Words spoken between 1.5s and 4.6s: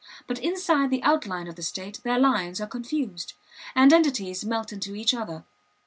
the state their lines are confused, and entities